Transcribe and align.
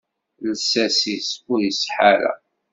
Lsas-is 0.51 1.29
ur 1.51 1.59
iṣeḥḥa 1.69 2.03
ara. 2.13 2.31